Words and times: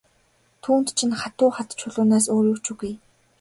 Түүнд 0.63 0.87
чинь 0.97 1.17
хатуу 1.21 1.49
хад 1.55 1.69
чулуунаас 1.79 2.25
өөр 2.33 2.45
юу 2.51 2.59
ч 2.63 2.65
үгүй. 2.71 2.93